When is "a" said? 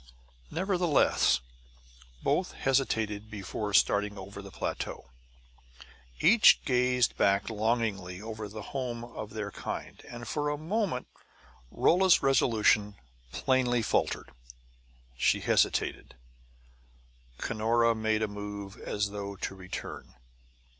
10.49-10.57, 18.23-18.27